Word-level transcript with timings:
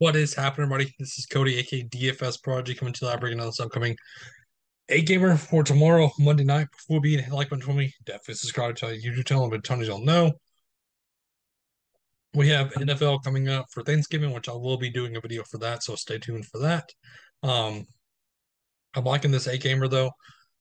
What 0.00 0.16
is 0.16 0.32
happening, 0.32 0.64
everybody? 0.64 0.94
This 0.98 1.18
is 1.18 1.26
Cody, 1.26 1.58
aka 1.58 1.82
DFS 1.84 2.42
Prodigy, 2.42 2.74
coming 2.74 2.94
to 2.94 3.04
you 3.04 3.10
live 3.10 3.20
breaking 3.20 3.38
on 3.38 3.44
this 3.44 3.60
upcoming 3.60 3.94
eight 4.88 5.06
gamer 5.06 5.36
for 5.36 5.62
tomorrow, 5.62 6.10
Monday 6.18 6.42
night. 6.42 6.68
Before 6.72 7.02
being 7.02 7.28
like 7.28 7.50
for 7.50 7.74
me, 7.74 7.92
definitely 8.06 8.36
subscribe 8.36 8.76
to 8.76 8.86
YouTube 8.86 9.26
channel, 9.26 9.50
but 9.50 9.62
Tony's 9.62 9.90
all 9.90 10.02
know. 10.02 10.32
We 12.32 12.48
have 12.48 12.72
NFL 12.72 13.22
coming 13.22 13.50
up 13.50 13.66
for 13.70 13.82
Thanksgiving, 13.82 14.32
which 14.32 14.48
I 14.48 14.52
will 14.52 14.78
be 14.78 14.88
doing 14.88 15.16
a 15.16 15.20
video 15.20 15.42
for 15.44 15.58
that, 15.58 15.82
so 15.82 15.96
stay 15.96 16.16
tuned 16.16 16.46
for 16.46 16.60
that. 16.60 16.88
Um, 17.42 17.84
I'm 18.94 19.04
liking 19.04 19.32
this 19.32 19.48
eight 19.48 19.60
gamer 19.60 19.86
though. 19.86 20.12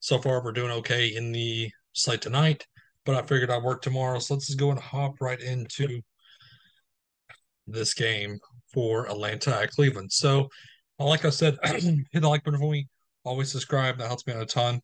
So 0.02 0.20
far, 0.20 0.44
we're 0.44 0.52
doing 0.52 0.71
okay 0.80 1.16
in 1.16 1.32
the 1.32 1.71
slate 1.94 2.21
tonight, 2.21 2.68
but 3.06 3.16
I 3.16 3.21
figured 3.26 3.52
I'd 3.52 3.64
work 3.64 3.84
tomorrow, 3.84 4.20
so 4.20 4.34
let's 4.34 4.48
just 4.48 4.60
go 4.60 4.71
and 4.71 4.80
hop 4.82 5.21
right 5.21 5.40
into 5.40 6.02
this 7.68 7.94
game 7.94 8.38
for 8.73 9.07
Atlanta 9.07 9.61
at 9.61 9.71
Cleveland. 9.71 10.11
So, 10.11 10.50
like 10.97 11.25
I 11.25 11.29
said, 11.29 11.57
hit 11.64 12.21
the 12.21 12.29
like 12.29 12.43
button 12.43 12.60
for 12.60 12.71
me. 12.71 12.87
Always 13.23 13.51
subscribe. 13.51 13.97
That 13.97 14.07
helps 14.07 14.25
me 14.25 14.33
out 14.33 14.41
a 14.41 14.46
ton. 14.46 14.82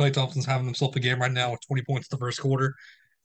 Klay 0.00 0.12
Thompson's 0.12 0.46
having 0.46 0.66
himself 0.66 0.96
a 0.96 1.00
game 1.00 1.20
right 1.20 1.30
now 1.30 1.50
with 1.50 1.60
20 1.66 1.82
points 1.82 2.08
in 2.10 2.16
the 2.16 2.20
first 2.20 2.40
quarter. 2.40 2.74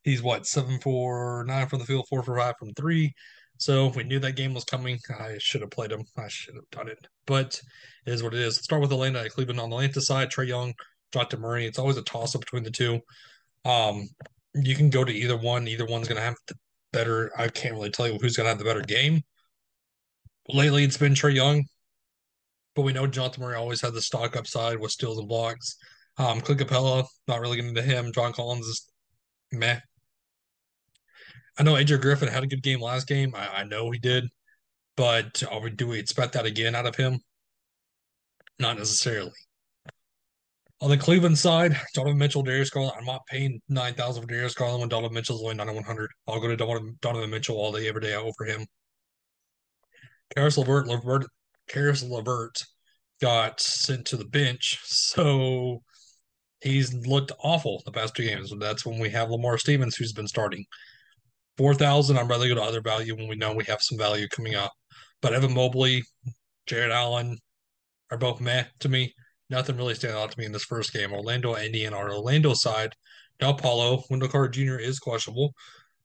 He's 0.03 0.21
what, 0.21 0.45
seven 0.45 0.79
for 0.79 1.43
nine 1.47 1.67
from 1.67 1.79
the 1.79 1.85
field, 1.85 2.05
four 2.09 2.21
for 2.21 2.37
five 2.37 2.55
from 2.59 2.73
three. 2.73 3.13
So 3.57 3.87
we 3.87 4.03
knew 4.03 4.19
that 4.19 4.35
game 4.35 4.53
was 4.53 4.65
coming. 4.65 4.99
I 5.17 5.37
should 5.39 5.61
have 5.61 5.71
played 5.71 5.91
him. 5.91 6.03
I 6.17 6.27
should 6.27 6.55
have 6.55 6.69
done 6.71 6.89
it. 6.89 7.07
But 7.25 7.59
it 8.05 8.13
is 8.13 8.21
what 8.21 8.33
it 8.33 8.39
is. 8.39 8.57
Let's 8.57 8.65
start 8.65 8.81
with 8.81 8.91
Atlanta 8.91 9.21
at 9.21 9.31
Cleveland 9.31 9.59
on 9.59 9.69
the 9.69 9.75
Atlanta 9.77 10.01
side. 10.01 10.29
Trae 10.29 10.47
Young, 10.47 10.73
Dr. 11.11 11.37
Murray. 11.37 11.65
It's 11.65 11.79
always 11.79 11.97
a 11.97 12.03
toss 12.03 12.35
up 12.35 12.41
between 12.41 12.63
the 12.63 12.71
two. 12.71 12.99
Um, 13.63 14.09
you 14.53 14.75
can 14.75 14.89
go 14.89 15.03
to 15.03 15.13
either 15.13 15.37
one. 15.37 15.67
Either 15.67 15.85
one's 15.85 16.07
going 16.07 16.17
to 16.17 16.23
have 16.23 16.35
the 16.47 16.55
better. 16.91 17.31
I 17.37 17.47
can't 17.47 17.73
really 17.73 17.89
tell 17.89 18.07
you 18.07 18.17
who's 18.21 18.35
going 18.35 18.45
to 18.45 18.49
have 18.49 18.59
the 18.59 18.65
better 18.65 18.81
game. 18.81 19.21
Lately, 20.47 20.83
it's 20.83 20.97
been 20.97 21.13
Trae 21.13 21.33
Young, 21.33 21.65
but 22.75 22.83
we 22.83 22.93
know 22.93 23.07
Jonathan 23.07 23.43
Murray 23.43 23.55
always 23.55 23.81
had 23.81 23.93
the 23.93 24.01
stock 24.01 24.35
upside 24.35 24.79
with 24.79 24.91
steals 24.91 25.17
and 25.17 25.27
blocks. 25.27 25.75
Um, 26.17 26.39
Clint 26.39 26.61
Capela, 26.61 27.05
not 27.27 27.41
really 27.41 27.57
getting 27.57 27.75
to 27.75 27.81
him. 27.81 28.11
John 28.13 28.31
Collins 28.31 28.67
is 28.67 28.87
meh. 29.51 29.79
I 31.57 31.63
know 31.63 31.73
AJ 31.73 32.01
Griffin 32.01 32.27
had 32.27 32.43
a 32.43 32.47
good 32.47 32.61
game 32.61 32.81
last 32.81 33.07
game. 33.07 33.33
I, 33.35 33.61
I 33.61 33.63
know 33.63 33.89
he 33.89 33.99
did, 33.99 34.25
but 34.95 35.41
are 35.51 35.61
we, 35.61 35.71
do 35.71 35.87
we 35.87 35.99
expect 35.99 36.33
that 36.33 36.45
again 36.45 36.75
out 36.75 36.85
of 36.85 36.95
him? 36.95 37.19
Not 38.59 38.77
necessarily. 38.77 39.31
On 40.81 40.89
the 40.89 40.97
Cleveland 40.97 41.37
side, 41.37 41.79
Donovan 41.93 42.17
Mitchell, 42.17 42.43
Darius 42.43 42.69
Garland. 42.69 42.95
I'm 42.97 43.05
not 43.05 43.25
paying 43.27 43.61
nine 43.69 43.93
thousand 43.95 44.23
for 44.23 44.27
Darius 44.27 44.53
Garland 44.53 44.81
when 44.81 44.89
Donovan 44.89 45.15
Mitchell's 45.15 45.41
only 45.41 45.55
nine 45.55 45.73
one 45.73 45.83
hundred. 45.83 46.11
I'll 46.27 46.39
go 46.39 46.49
to 46.49 46.55
Donovan, 46.57 46.97
Donovan 47.01 47.29
Mitchell 47.29 47.55
all 47.55 47.71
day, 47.71 47.87
every 47.87 48.01
day 48.01 48.13
over 48.13 48.45
him. 48.45 48.65
Caris 50.33 50.57
LeVert, 50.57 50.87
LeVert, 50.87 51.27
Caris 51.67 52.03
LeVert 52.03 52.63
got 53.21 53.59
sent 53.59 54.05
to 54.07 54.17
the 54.17 54.25
bench, 54.25 54.79
so 54.83 55.81
he's 56.61 56.93
looked 56.93 57.31
awful 57.43 57.81
the 57.85 57.91
past 57.91 58.15
two 58.15 58.25
games. 58.25 58.51
That's 58.59 58.85
when 58.85 58.99
we 58.99 59.09
have 59.09 59.29
Lamar 59.29 59.57
Stevens, 59.57 59.95
who's 59.95 60.13
been 60.13 60.27
starting. 60.27 60.65
Four 61.57 61.73
thousand. 61.73 62.17
I'm 62.17 62.27
rather 62.27 62.47
go 62.47 62.55
to 62.55 62.61
other 62.61 62.81
value 62.81 63.15
when 63.15 63.27
we 63.29 63.35
know 63.35 63.53
we 63.53 63.63
have 63.65 63.81
some 63.81 63.97
value 63.97 64.27
coming 64.27 64.55
up. 64.55 64.73
But 65.21 65.33
Evan 65.33 65.53
Mobley, 65.53 66.03
Jarrett 66.65 66.91
Allen 66.91 67.37
are 68.11 68.17
both 68.17 68.41
meh 68.41 68.65
to 68.81 68.89
me. 68.89 69.13
Nothing 69.49 69.77
really 69.77 69.95
stands 69.95 70.17
out 70.17 70.31
to 70.31 70.39
me 70.39 70.45
in 70.45 70.51
this 70.51 70.65
first 70.65 70.91
game. 70.91 71.13
Orlando, 71.13 71.55
Indy, 71.55 71.85
and 71.85 71.95
our 71.95 72.11
Orlando 72.11 72.53
side. 72.53 72.93
Now 73.39 73.53
Paolo 73.53 74.03
Wendell 74.09 74.29
Carter 74.29 74.49
Jr. 74.49 74.77
is 74.77 74.99
questionable. 74.99 75.53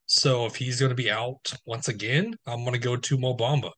So 0.06 0.46
if 0.46 0.56
he's 0.56 0.78
going 0.78 0.90
to 0.90 0.96
be 0.96 1.10
out 1.10 1.52
once 1.66 1.88
again, 1.88 2.34
I'm 2.46 2.60
going 2.60 2.72
to 2.72 2.78
go 2.78 2.96
to 2.96 3.18
Mo 3.18 3.36
Bamba 3.36 3.70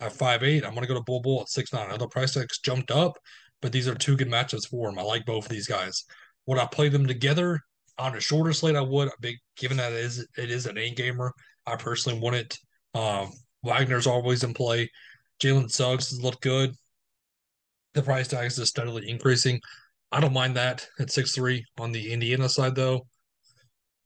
at 0.00 0.12
five 0.12 0.42
eight. 0.42 0.64
I'm 0.64 0.74
to 0.74 0.86
go 0.86 0.94
to 0.94 1.02
Bol 1.02 1.20
Bol 1.20 1.42
at 1.42 1.48
six 1.48 1.72
nine. 1.72 1.88
Know 1.88 1.96
the 1.96 2.08
price 2.08 2.34
tags 2.34 2.58
jumped 2.58 2.90
up, 2.90 3.18
but 3.60 3.72
these 3.72 3.88
are 3.88 3.94
two 3.94 4.16
good 4.16 4.30
matchups 4.30 4.68
for 4.68 4.88
him. 4.88 4.98
I 4.98 5.02
like 5.02 5.24
both 5.26 5.44
of 5.44 5.50
these 5.50 5.66
guys. 5.66 6.04
Would 6.46 6.58
I 6.58 6.66
play 6.66 6.88
them 6.88 7.06
together 7.06 7.60
on 7.98 8.16
a 8.16 8.20
shorter 8.20 8.52
slate? 8.52 8.76
I 8.76 8.80
would. 8.80 9.10
Big 9.20 9.36
given 9.56 9.76
that 9.76 9.92
it 9.92 9.98
is 9.98 10.26
it 10.36 10.50
is 10.50 10.66
an 10.66 10.78
eight 10.78 10.96
gamer. 10.96 11.32
I 11.66 11.76
personally 11.76 12.18
wouldn't. 12.18 12.58
Um, 12.94 13.30
Wagner's 13.62 14.06
always 14.06 14.42
in 14.42 14.54
play. 14.54 14.90
Jalen 15.42 15.70
Suggs 15.70 16.10
has 16.10 16.22
looked 16.22 16.42
good. 16.42 16.74
The 17.94 18.02
price 18.02 18.28
tag 18.28 18.46
is 18.46 18.68
steadily 18.68 19.08
increasing. 19.08 19.60
I 20.12 20.20
don't 20.20 20.32
mind 20.32 20.56
that 20.56 20.86
at 20.98 21.10
six 21.10 21.32
three 21.32 21.64
on 21.78 21.92
the 21.92 22.12
Indiana 22.12 22.48
side 22.48 22.74
though. 22.74 23.06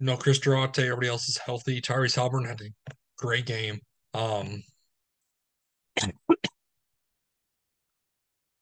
No 0.01 0.17
Chris 0.17 0.39
Duarte, 0.39 0.83
everybody 0.83 1.09
else 1.09 1.29
is 1.29 1.39
healthy. 1.39 1.81
Tyrese 1.81 2.17
Haliburton 2.17 2.49
had 2.49 2.61
a 2.61 2.93
great 3.17 3.47
game. 3.47 3.81
Um, 4.13 4.63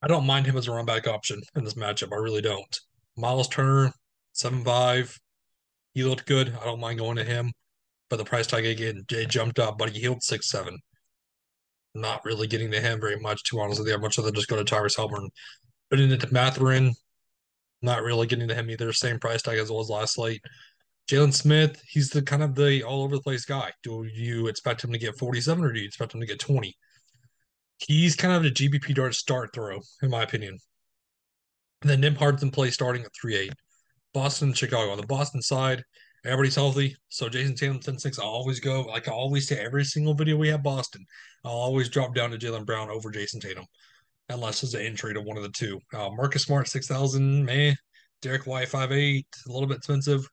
I 0.03 0.09
don't 0.09 0.26
mind 0.26 0.47
him 0.47 0.56
as 0.56 0.69
a 0.69 0.72
run 0.72 0.84
back 0.84 1.06
option 1.06 1.41
in 1.54 1.65
this 1.65 1.75
matchup. 1.75 2.12
I 2.12 2.16
really 2.16 2.43
don't. 2.43 2.81
Miles 3.16 3.48
Turner, 3.48 3.93
seven 4.32 4.65
five. 4.65 5.19
He 5.94 6.04
looked 6.04 6.26
good. 6.26 6.56
I 6.60 6.65
don't 6.65 6.81
mind 6.81 6.98
going 6.98 7.16
to 7.16 7.25
him, 7.25 7.53
but 8.10 8.16
the 8.16 8.25
price 8.25 8.47
tag 8.47 8.66
again 8.66 9.04
it 9.10 9.28
jumped 9.28 9.59
up. 9.59 9.78
But 9.78 9.91
Hield 9.91 10.22
six 10.22 10.50
seven. 10.50 10.78
Not 11.94 12.25
really 12.25 12.47
getting 12.47 12.71
to 12.71 12.81
him 12.81 13.00
very 13.00 13.21
much. 13.21 13.44
Too 13.44 13.60
honestly, 13.60 13.92
I'd 13.92 14.00
much 14.00 14.19
rather 14.19 14.32
just 14.32 14.48
go 14.48 14.62
to 14.62 14.65
Tyrese 14.65 14.97
Haliburton. 14.97 15.28
But 15.91 16.00
into 16.00 16.32
Mathurin, 16.32 16.94
not 17.82 18.03
really 18.03 18.26
getting 18.26 18.48
to 18.48 18.54
him 18.54 18.71
either. 18.71 18.92
Same 18.92 19.19
price 19.19 19.42
tag 19.42 19.59
as 19.59 19.71
was 19.71 19.91
last 19.91 20.15
slate. 20.15 20.41
Jalen 21.10 21.34
Smith, 21.34 21.82
he's 21.87 22.10
the 22.10 22.22
kind 22.22 22.42
of 22.42 22.54
the 22.54 22.82
all 22.82 23.03
over 23.03 23.16
the 23.16 23.22
place 23.22 23.44
guy. 23.44 23.71
Do 23.82 24.04
you 24.04 24.47
expect 24.47 24.82
him 24.82 24.92
to 24.92 24.98
get 24.98 25.19
47 25.19 25.65
or 25.65 25.72
do 25.72 25.81
you 25.81 25.87
expect 25.87 26.15
him 26.15 26.21
to 26.21 26.26
get 26.26 26.38
20? 26.38 26.75
He's 27.87 28.15
kind 28.15 28.34
of 28.34 28.44
a 28.44 28.54
GBP 28.54 28.94
dart 28.94 29.15
start 29.15 29.53
throw, 29.53 29.81
in 30.03 30.10
my 30.10 30.22
opinion. 30.22 30.59
And 31.82 31.91
then 31.91 32.00
Nembhard's 32.00 32.43
in 32.43 32.50
play 32.50 32.70
starting 32.70 33.03
at 33.03 33.10
3 33.20 33.37
8. 33.37 33.53
Boston, 34.15 34.53
Chicago. 34.53 34.93
On 34.93 35.00
the 35.00 35.06
Boston 35.06 35.43
side, 35.43 35.82
everybody's 36.25 36.54
healthy. 36.54 36.97
So 37.09 37.28
Jayson 37.28 37.56
Tatum 37.56 37.81
10 37.81 37.98
6. 37.98 38.19
I 38.19 38.22
always 38.22 38.60
go, 38.60 38.82
like 38.82 39.09
I 39.09 39.12
always 39.12 39.48
say, 39.48 39.59
every 39.59 39.84
single 39.84 40.15
video 40.15 40.37
we 40.37 40.48
have 40.48 40.62
Boston, 40.62 41.04
I'll 41.44 41.53
always 41.53 41.88
drop 41.88 42.15
down 42.15 42.31
to 42.31 42.38
Jaylen 42.38 42.66
Brown 42.66 42.88
over 42.88 43.10
Jayson 43.10 43.41
Tatum, 43.41 43.65
unless 44.28 44.60
there's 44.60 44.75
an 44.75 44.82
injury 44.82 45.15
to 45.15 45.21
one 45.21 45.37
of 45.37 45.42
the 45.42 45.48
two. 45.48 45.81
Uh, 45.92 46.10
Marcus 46.10 46.44
Smart 46.44 46.69
6,000, 46.69 47.44
man. 47.44 47.76
Derrick 48.21 48.47
White 48.47 48.69
5 48.69 48.92
8, 48.92 49.26
a 49.48 49.53
little 49.53 49.69
bit 49.69 49.78
expensive. 49.78 50.25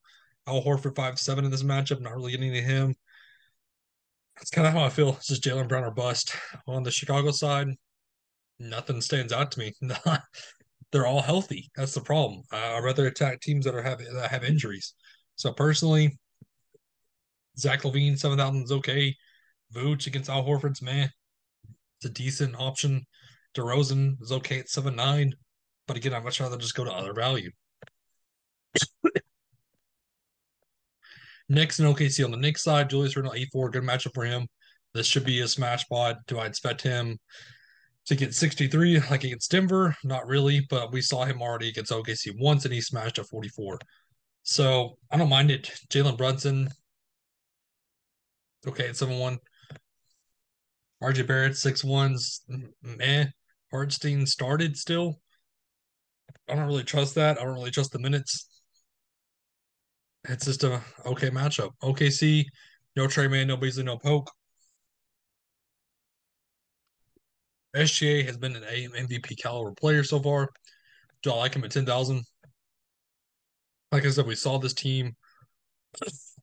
Al 0.46 0.62
Horford 0.62 0.96
5 0.96 1.20
7 1.20 1.46
in 1.46 1.52
this 1.52 1.64
matchup, 1.64 2.02
not 2.02 2.14
really 2.14 2.32
getting 2.32 2.54
to 2.54 2.62
him. 2.62 2.96
That's 4.40 4.52
kind 4.52 4.68
of 4.68 4.74
how 4.74 4.84
I 4.84 4.90
feel. 4.90 5.10
It's 5.10 5.28
just 5.28 5.44
Jaylen 5.44 5.68
Brown 5.68 5.84
or 5.84 5.92
bust. 5.92 6.36
On 6.68 6.84
the 6.84 6.92
Chicago 6.92 7.32
side, 7.32 7.68
nothing 8.58 9.02
stands 9.02 9.34
out 9.34 9.52
to 9.52 9.60
me. 9.60 9.74
They're 10.92 11.06
all 11.08 11.22
healthy. 11.22 11.70
That's 11.76 11.94
the 11.94 12.02
problem. 12.02 12.44
Uh, 12.52 12.56
I'd 12.56 12.84
rather 12.84 13.08
attack 13.08 13.42
teams 13.42 13.66
that 13.66 13.76
are 13.76 13.82
have 13.82 14.00
that 14.00 14.32
have 14.32 14.44
injuries. 14.44 14.94
So 15.36 15.54
personally, 15.54 16.18
Zach 17.58 17.84
LaVine 17.84 18.18
seven 18.18 18.38
thousand 18.38 18.64
is 18.64 18.72
okay. 18.72 19.16
Vooch 19.74 20.08
against 20.08 20.30
Al 20.30 20.44
Horford's 20.44 20.82
man, 20.82 21.12
it's 22.00 22.06
a 22.06 22.14
decent 22.14 22.56
option. 22.58 23.06
DeRozan 23.56 24.22
is 24.22 24.32
okay 24.32 24.60
at 24.60 24.70
seven 24.70 24.96
nine, 24.96 25.34
but 25.86 25.98
again, 25.98 26.14
I'd 26.14 26.24
much 26.24 26.40
rather 26.40 26.58
just 26.58 26.76
go 26.76 26.86
to 26.86 26.92
other 26.92 27.14
value. 27.14 27.52
Knicks 31.50 31.80
and 31.80 31.94
OKC 31.94 32.24
on 32.24 32.32
the 32.32 32.38
Knicks 32.38 32.64
side. 32.64 32.90
Julius 32.90 33.16
Randle, 33.16 33.34
E4, 33.34 33.72
good 33.72 33.84
matchup 33.84 34.14
for 34.14 34.24
him. 34.24 34.48
This 34.94 35.08
should 35.08 35.26
be 35.26 35.42
a 35.42 35.48
smash 35.48 35.84
spot. 35.84 36.18
Do 36.28 36.38
I 36.38 36.46
expect 36.46 36.82
him 36.82 37.18
to 38.06 38.16
get 38.16 38.34
63 38.34 39.00
like 39.10 39.24
against 39.24 39.52
Denver? 39.52 39.96
Not 40.04 40.28
really, 40.28 40.66
but 40.70 40.92
we 40.92 41.02
saw 41.02 41.26
him 41.26 41.42
already 41.42 41.70
against 41.70 41.92
OKC 41.92 42.34
once 42.40 42.66
and 42.66 42.74
he 42.74 42.82
smashed 42.82 43.18
a 43.18 43.24
44. 43.24 43.80
So 44.44 44.98
I 45.12 45.18
don't 45.18 45.30
mind 45.30 45.52
it. 45.52 45.72
Jalen 45.90 46.18
Brunson. 46.18 46.70
Okay, 48.68 48.90
at 48.90 48.98
7 48.98 49.18
1. 49.18 49.40
RJ 51.04 51.28
Barrett, 51.28 51.58
6 51.58 51.82
1s. 51.82 52.42
Meh. 52.82 53.26
Hartenstein 53.72 54.26
started 54.26 54.76
still. 54.76 55.20
I 56.48 56.56
don't 56.56 56.68
really 56.68 56.84
trust 56.84 57.16
that. 57.16 57.40
I 57.40 57.44
don't 57.44 57.54
really 57.54 57.72
trust 57.72 57.92
the 57.92 58.00
minutes 58.00 58.49
it's 60.28 60.46
just 60.46 60.64
a 60.64 60.82
okay 61.06 61.30
matchup. 61.30 61.72
OKC, 61.82 62.46
no 62.96 63.08
Tre 63.08 63.28
Mann, 63.28 63.48
no 63.48 63.58
Beasley, 63.58 63.84
no 63.84 63.98
Poke. 63.98 64.32
SGA 67.76 68.26
has 68.26 68.38
been 68.38 68.56
an 68.56 68.64
MVP 68.64 69.42
caliber 69.42 69.72
player 69.72 70.04
so 70.04 70.20
far. 70.20 70.50
Do 71.22 71.32
I 71.32 71.36
like 71.36 71.56
him 71.56 71.64
at 71.64 71.72
10,000? 71.72 72.24
Like 73.92 74.06
I 74.06 74.10
said, 74.10 74.26
we 74.26 74.36
saw 74.36 74.58
this 74.58 74.74
team 74.74 75.16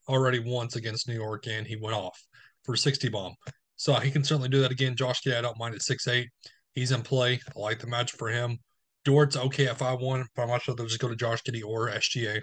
already 0.08 0.38
once 0.38 0.76
against 0.76 1.08
New 1.08 1.14
York 1.14 1.46
and 1.48 1.66
he 1.66 1.76
went 1.76 1.96
off 1.96 2.18
for 2.64 2.76
60 2.76 3.08
bomb. 3.08 3.34
So 3.76 3.94
he 3.94 4.10
can 4.10 4.24
certainly 4.24 4.48
do 4.48 4.60
that 4.60 4.70
again. 4.70 4.96
Josh 4.96 5.20
Giddey, 5.22 5.36
I 5.36 5.42
don't 5.42 5.58
mind 5.58 5.74
at 5.74 5.80
6'8. 5.82 6.26
He's 6.74 6.92
in 6.92 7.02
play. 7.02 7.40
I 7.56 7.58
like 7.58 7.80
the 7.80 7.86
match 7.86 8.12
for 8.12 8.28
him. 8.28 8.58
Dort's 9.04 9.36
okay 9.36 9.66
at 9.66 9.78
5'1, 9.78 10.24
but 10.34 10.42
I'm 10.42 10.48
not 10.48 10.62
sure 10.62 10.74
they'll 10.74 10.86
just 10.86 11.00
go 11.00 11.08
to 11.08 11.16
Josh 11.16 11.42
Giddey 11.42 11.62
or 11.64 11.88
SGA. 11.90 12.40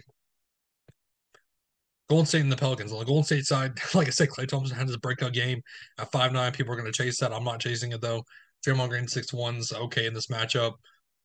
Golden 2.10 2.26
State 2.26 2.42
and 2.42 2.52
the 2.52 2.58
Pelicans. 2.58 2.92
On 2.92 3.00
the 3.00 3.06
Golden 3.06 3.24
State 3.24 3.46
side, 3.46 3.74
like 3.94 4.08
I 4.08 4.12
said, 4.12 4.30
Klay 4.30 4.48
Thompson 4.48 4.78
had 4.78 4.88
his 4.88 4.98
breakout 4.98 5.34
game 5.34 5.62
at 6.00 6.12
five 6.12 6.32
nine. 6.32 6.52
People 6.52 6.74
are 6.74 6.78
going 6.78 6.92
to 6.92 6.98
chase 6.98 7.20
that. 7.20 7.34
I'm 7.34 7.44
not 7.44 7.60
chasing 7.60 7.92
it 7.92 8.02
though. 8.02 8.24
Draymond 8.66 8.90
Green 8.90 9.08
six 9.08 9.34
one's 9.34 9.74
okay 9.74 10.06
in 10.06 10.14
this 10.14 10.28
matchup. 10.28 10.74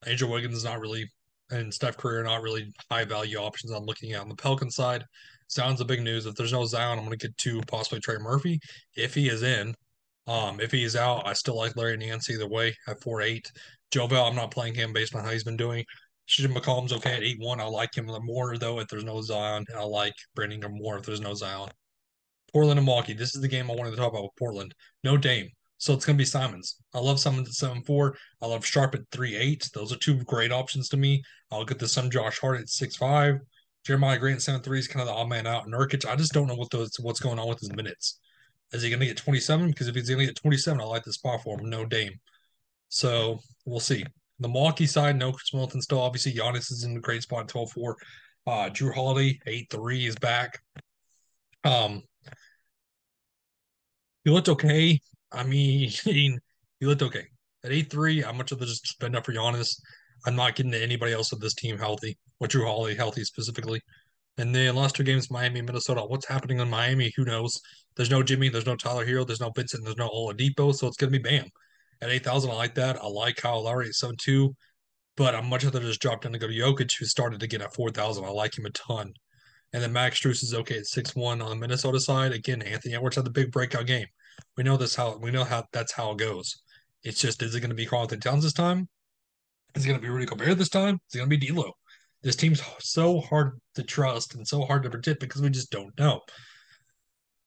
Andrew 0.06 0.28
Wiggins 0.28 0.56
is 0.56 0.64
not 0.64 0.80
really, 0.80 1.10
and 1.50 1.72
Steph 1.72 1.96
Curry 1.96 2.18
are 2.18 2.24
not 2.24 2.42
really 2.42 2.72
high 2.90 3.04
value 3.04 3.38
options 3.38 3.72
I'm 3.72 3.84
looking 3.84 4.12
at 4.12 4.20
on 4.20 4.28
the 4.28 4.34
Pelican 4.34 4.70
side. 4.70 5.04
Sounds 5.48 5.80
a 5.80 5.84
big 5.84 6.02
news. 6.02 6.26
If 6.26 6.34
there's 6.34 6.52
no 6.52 6.64
Zion, 6.66 6.98
I'm 6.98 7.06
going 7.06 7.18
to 7.18 7.26
get 7.26 7.36
to 7.38 7.60
possibly 7.62 8.00
Trey 8.00 8.18
Murphy 8.18 8.60
if 8.96 9.14
he 9.14 9.28
is 9.28 9.42
in. 9.42 9.74
Um, 10.26 10.60
if 10.60 10.70
he 10.70 10.84
is 10.84 10.94
out, 10.94 11.26
I 11.26 11.32
still 11.32 11.56
like 11.56 11.74
Larry 11.74 11.96
Nance 11.96 12.28
either 12.28 12.46
way 12.46 12.76
at 12.86 13.00
four 13.02 13.22
eight. 13.22 13.50
Joe 13.90 14.06
Bell, 14.06 14.26
I'm 14.26 14.36
not 14.36 14.50
playing 14.50 14.74
him 14.74 14.92
based 14.92 15.14
on 15.14 15.24
how 15.24 15.30
he's 15.30 15.44
been 15.44 15.56
doing. 15.56 15.84
CJ 16.28 16.54
McCollum's 16.54 16.92
okay 16.92 17.14
at 17.14 17.22
8 17.22 17.38
1. 17.40 17.60
I 17.60 17.64
like 17.64 17.96
him 17.96 18.10
more, 18.22 18.58
though, 18.58 18.80
if 18.80 18.88
there's 18.88 19.04
no 19.04 19.22
Zion. 19.22 19.64
I 19.76 19.82
like 19.84 20.14
Brandon 20.34 20.60
more 20.70 20.98
if 20.98 21.04
there's 21.04 21.20
no 21.20 21.34
Zion. 21.34 21.70
Portland 22.52 22.78
and 22.78 22.86
Milwaukee. 22.86 23.14
This 23.14 23.34
is 23.34 23.40
the 23.40 23.48
game 23.48 23.70
I 23.70 23.74
wanted 23.74 23.90
to 23.90 23.96
talk 23.96 24.12
about 24.12 24.24
with 24.24 24.36
Portland. 24.38 24.74
No 25.04 25.16
Dame. 25.16 25.48
So 25.78 25.94
it's 25.94 26.04
going 26.04 26.16
to 26.16 26.22
be 26.22 26.26
Simons. 26.26 26.76
I 26.92 26.98
love 26.98 27.20
Simons 27.20 27.48
at 27.48 27.54
7 27.54 27.82
4. 27.82 28.16
I 28.42 28.46
love 28.46 28.66
Sharpe 28.66 28.96
at 28.96 29.10
3 29.12 29.36
8. 29.36 29.70
Those 29.72 29.92
are 29.92 29.96
two 29.96 30.16
great 30.24 30.52
options 30.52 30.88
to 30.90 30.96
me. 30.96 31.22
I'll 31.50 31.64
get 31.64 31.78
the 31.78 31.88
some 31.88 32.10
Josh 32.10 32.38
Hart 32.38 32.60
at 32.60 32.68
6 32.68 32.96
5. 32.96 33.38
Jerami 33.86 34.18
Grant 34.18 34.42
7 34.42 34.60
3 34.60 34.78
is 34.78 34.88
kind 34.88 35.00
of 35.00 35.06
the 35.06 35.14
odd 35.14 35.28
man 35.28 35.46
out. 35.46 35.66
Nurkic, 35.66 36.04
I 36.04 36.16
just 36.16 36.32
don't 36.32 36.48
know 36.48 36.56
what 36.56 36.70
those 36.70 36.98
what's 37.00 37.20
going 37.20 37.38
on 37.38 37.48
with 37.48 37.60
his 37.60 37.72
minutes. 37.72 38.18
Is 38.72 38.82
he 38.82 38.90
going 38.90 39.00
to 39.00 39.06
get 39.06 39.16
27? 39.16 39.68
Because 39.68 39.88
if 39.88 39.94
he's 39.94 40.08
to 40.08 40.16
get 40.16 40.36
27, 40.36 40.80
I 40.80 40.84
like 40.84 41.04
the 41.04 41.12
spot 41.12 41.42
for 41.42 41.58
him. 41.58 41.70
No 41.70 41.86
Dame. 41.86 42.20
So 42.88 43.40
we'll 43.64 43.80
see. 43.80 44.04
The 44.40 44.48
Milwaukee 44.48 44.86
side, 44.86 45.16
no 45.16 45.32
Khris 45.32 45.52
Middleton 45.52 45.82
still. 45.82 46.00
Obviously, 46.00 46.32
Giannis 46.32 46.70
is 46.70 46.84
in 46.84 46.96
a 46.96 47.00
great 47.00 47.22
spot 47.22 47.48
12 47.48 47.72
4. 47.72 47.96
Uh, 48.46 48.50
Jrue 48.70 48.94
Holiday, 48.94 49.38
8 49.46 49.66
3 49.70 50.06
is 50.06 50.16
back. 50.16 50.58
Um, 51.64 52.02
he 54.24 54.30
looked 54.30 54.48
okay. 54.48 55.00
I 55.32 55.42
mean, 55.42 55.90
he 56.04 56.38
looked 56.80 57.02
okay. 57.02 57.24
At 57.64 57.72
8 57.72 57.90
3, 57.90 58.24
I'm 58.24 58.36
much 58.36 58.52
of 58.52 58.58
the 58.58 58.66
just 58.66 58.86
spend 58.86 59.16
up 59.16 59.26
for 59.26 59.32
Giannis. 59.32 59.80
I'm 60.24 60.36
not 60.36 60.54
getting 60.54 60.72
to 60.72 60.82
anybody 60.82 61.12
else 61.12 61.32
of 61.32 61.40
this 61.40 61.54
team 61.54 61.76
healthy, 61.76 62.16
with 62.38 62.52
Jrue 62.52 62.64
Holiday 62.64 62.96
healthy 62.96 63.24
specifically. 63.24 63.80
And 64.36 64.54
then 64.54 64.76
last 64.76 64.94
two 64.94 65.02
games, 65.02 65.32
Miami, 65.32 65.62
Minnesota. 65.62 66.02
What's 66.02 66.28
happening 66.28 66.60
in 66.60 66.70
Miami? 66.70 67.12
Who 67.16 67.24
knows? 67.24 67.60
There's 67.96 68.10
no 68.10 68.22
Jimmy, 68.22 68.48
there's 68.48 68.66
no 68.66 68.76
Tyler 68.76 69.04
Herro, 69.04 69.26
there's 69.26 69.40
no 69.40 69.50
Vincent, 69.50 69.84
there's 69.84 69.96
no 69.96 70.08
Oladipo, 70.08 70.72
so 70.72 70.86
it's 70.86 70.96
gonna 70.96 71.10
be 71.10 71.18
Bam 71.18 71.50
at 72.00 72.10
8,000. 72.10 72.50
I 72.50 72.54
like 72.54 72.74
that. 72.74 73.02
I 73.02 73.06
like 73.06 73.36
Kyle 73.36 73.62
Lowry 73.62 73.86
at 73.86 73.94
7 73.94 74.16
2, 74.18 74.54
but 75.16 75.34
I'm 75.34 75.48
much 75.48 75.64
rather 75.64 75.80
just 75.80 76.00
drop 76.00 76.22
down 76.22 76.32
to 76.32 76.38
go 76.38 76.46
to 76.46 76.52
Jovic, 76.52 76.92
who 76.98 77.04
started 77.06 77.42
again 77.42 77.62
at 77.62 77.74
4,000. 77.74 78.24
I 78.24 78.28
like 78.28 78.56
him 78.56 78.66
a 78.66 78.70
ton. 78.70 79.12
And 79.72 79.82
then 79.82 79.92
Max 79.92 80.20
Strus 80.20 80.42
is 80.42 80.54
okay 80.54 80.78
at 80.78 80.86
6 80.86 81.14
1 81.14 81.42
on 81.42 81.50
the 81.50 81.56
Minnesota 81.56 82.00
side. 82.00 82.32
Again, 82.32 82.62
Anthony 82.62 82.94
Edwards 82.94 83.16
had 83.16 83.24
the 83.24 83.30
big 83.30 83.52
breakout 83.52 83.86
game. 83.86 84.06
We 84.56 84.64
know 84.64 84.76
this 84.76 84.94
how 84.94 85.16
we 85.18 85.30
know 85.30 85.44
how 85.44 85.64
that's 85.72 85.92
how 85.92 86.12
it 86.12 86.18
goes. 86.18 86.62
It's 87.02 87.20
just 87.20 87.42
is 87.42 87.54
it 87.54 87.60
going 87.60 87.70
to 87.70 87.76
be 87.76 87.86
Karl-Anthony 87.86 88.20
Towns 88.20 88.44
this 88.44 88.52
time? 88.52 88.88
Is 89.74 89.84
it 89.84 89.88
going 89.88 90.00
to 90.00 90.02
be 90.04 90.10
Rudy 90.10 90.26
Gobert 90.26 90.58
this 90.58 90.68
time? 90.68 90.98
Is 91.08 91.14
it 91.14 91.18
going 91.18 91.30
to 91.30 91.36
be 91.36 91.46
D'Lo? 91.46 91.72
This 92.22 92.36
team's 92.36 92.62
so 92.80 93.20
hard 93.20 93.60
to 93.74 93.82
trust 93.82 94.34
and 94.34 94.46
so 94.46 94.62
hard 94.62 94.82
to 94.82 94.90
predict 94.90 95.20
because 95.20 95.40
we 95.40 95.50
just 95.50 95.70
don't 95.70 95.96
know. 95.98 96.20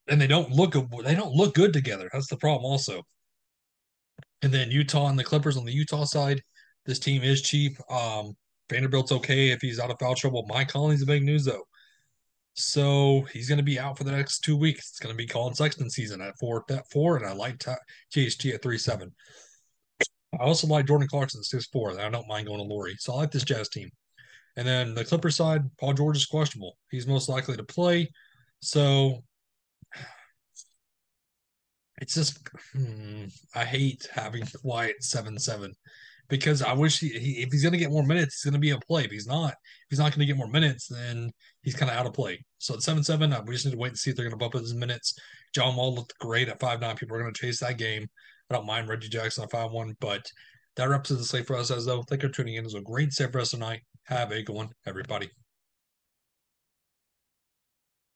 And 0.07 0.21
they 0.21 0.27
don't 0.27 0.51
look 0.51 0.74
they 1.04 1.15
don't 1.15 1.33
look 1.33 1.54
good 1.54 1.74
together. 1.74 2.09
That's 2.12 2.30
the 2.30 2.38
problem 2.38 2.65
also. 2.65 3.04
And 4.42 4.52
then 4.52 4.72
Utah 4.72 5.08
and 5.08 5.20
the 5.20 5.24
Clippers 5.24 5.58
on 5.58 5.66
the 5.66 5.74
Utah 5.74 6.04
side, 6.04 6.42
this 6.86 7.00
team 7.00 7.22
is 7.22 7.42
cheap. 7.42 7.78
Um, 7.92 8.36
Vanderbilt's 8.70 9.12
okay 9.12 9.50
if 9.50 9.62
he's 9.62 9.80
out 9.80 9.92
of 9.92 10.00
foul 10.00 10.16
trouble. 10.16 10.46
Mike 10.48 10.70
Conley's 10.70 11.02
the 11.02 11.06
big 11.06 11.24
news 11.24 11.46
though. 11.46 11.64
So 12.54 13.26
he's 13.32 13.48
going 13.48 13.60
to 13.60 13.64
be 13.64 13.80
out 13.80 13.98
for 13.98 14.04
the 14.04 14.12
next 14.12 14.40
two 14.40 14.58
weeks. 14.58 14.90
It's 14.90 15.00
going 15.00 15.14
to 15.14 15.18
be 15.18 15.28
Collin 15.28 15.54
Sexton 15.54 15.90
season 15.90 16.22
at 16.22 16.38
four 16.40 16.66
at 16.70 16.90
four, 16.92 17.18
and 17.18 17.26
I 17.26 17.34
like 17.34 17.64
JHT 18.14 18.54
at 18.54 18.62
three 18.62 18.78
seven. 18.78 19.14
I 20.34 20.44
also 20.44 20.68
like 20.68 20.88
Jordan 20.88 21.08
Clarkson 21.08 21.44
six 21.44 21.68
four. 21.68 21.92
and 21.92 22.00
I 22.00 22.10
don't 22.10 22.28
mind 22.28 22.48
going 22.48 22.60
to 22.60 22.64
Lauri. 22.64 22.96
So 23.00 23.14
I 23.14 23.18
like 23.18 23.32
this 23.32 23.44
Jazz 23.44 23.70
team. 23.70 23.90
And 24.58 24.68
then 24.68 24.94
the 24.94 25.06
Clipper 25.06 25.32
side, 25.32 25.64
Paul 25.80 25.94
George 25.94 26.18
is 26.18 26.26
questionable. 26.26 26.78
He's 26.90 27.08
most 27.08 27.30
likely 27.30 27.56
to 27.56 27.64
play. 27.64 28.10
So 28.62 29.24
it's 32.01 32.15
just 32.15 32.39
hmm, 32.74 33.25
I 33.56 33.63
hate 33.63 34.09
having 34.12 34.44
Wyatt 34.63 35.01
seven 35.03 35.39
seven 35.39 35.74
because 36.27 36.62
I 36.62 36.74
wish 36.74 37.00
he, 37.00 37.09
he 37.09 37.31
if 37.44 37.51
he's 37.51 37.62
going 37.62 37.74
to 37.74 37.80
get 37.80 37.92
more 37.92 38.03
minutes, 38.03 38.42
he's 38.42 38.50
going 38.50 38.59
to 38.59 38.68
be 38.68 38.71
a 38.71 38.80
play. 38.80 39.06
If 39.06 39.12
he's 39.12 39.27
not, 39.27 39.51
if 39.51 39.89
he's 39.89 40.00
not 40.00 40.12
going 40.12 40.21
to 40.21 40.25
get 40.25 40.38
more 40.38 40.48
minutes, 40.48 40.88
then 40.88 41.31
he's 41.62 41.75
kind 41.75 41.92
of 41.92 41.98
out 41.98 42.07
of 42.07 42.13
play. 42.13 42.44
So 42.57 42.74
at 42.74 42.81
seven 42.81 43.03
seven, 43.03 43.36
we 43.45 43.53
just 43.53 43.65
need 43.65 43.74
to 43.74 43.77
wait 43.77 43.89
and 43.89 43.98
see 43.98 44.09
if 44.09 44.15
they're 44.15 44.25
going 44.25 44.31
to 44.31 44.38
bump 44.38 44.56
up 44.56 44.62
his 44.62 44.74
minutes. 44.74 45.13
John 45.53 45.75
Wall 45.75 45.94
looked 45.94 46.18
great 46.19 46.50
at 46.50 46.59
five 46.59 46.81
nine. 46.81 46.95
People 46.95 47.15
are 47.15 47.21
going 47.21 47.33
to 47.33 47.39
chase 47.39 47.59
that 47.59 47.77
game. 47.77 48.07
I 48.50 48.56
don't 48.56 48.65
mind 48.65 48.89
Reggie 48.89 49.09
Jackson 49.09 49.44
at 49.44 49.51
five 49.51 49.71
one, 49.71 49.95
but 50.00 50.25
that 50.77 50.89
represents 50.89 51.24
the 51.24 51.27
slate 51.27 51.47
for 51.47 51.56
us 51.56 51.69
as 51.69 51.86
though. 51.86 52.01
Thank 52.04 52.24
you 52.24 52.30
for 52.30 52.36
tuning 52.36 52.56
in. 52.56 52.62
It 52.62 52.65
was 52.65 52.74
a 52.75 52.81
great 52.81 53.13
set 53.13 53.31
for 53.31 53.39
us 53.39 53.51
tonight. 53.51 53.81
Have 54.06 54.31
a 54.31 54.42
good 54.42 54.56
one, 54.56 54.69
everybody. 54.88 55.30